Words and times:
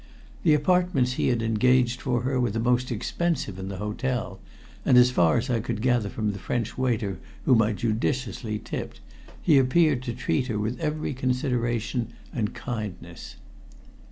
The 0.41 0.55
apartments 0.55 1.11
he 1.13 1.27
had 1.27 1.43
engaged 1.43 2.01
for 2.01 2.21
her 2.21 2.39
were 2.39 2.49
the 2.49 2.59
most 2.59 2.91
expensive 2.91 3.59
in 3.59 3.67
the 3.67 3.77
hotel, 3.77 4.39
and 4.83 4.97
as 4.97 5.11
far 5.11 5.37
as 5.37 5.47
I 5.47 5.59
could 5.59 5.79
gather 5.79 6.09
from 6.09 6.31
the 6.33 6.39
French 6.39 6.75
waiter 6.75 7.19
whom 7.45 7.61
I 7.61 7.73
judiciously 7.73 8.57
tipped, 8.57 8.99
he 9.43 9.59
appeared 9.59 10.01
to 10.01 10.13
treat 10.13 10.47
her 10.47 10.57
with 10.57 10.79
every 10.79 11.13
consideration 11.13 12.13
and 12.33 12.55
kindness. 12.55 13.35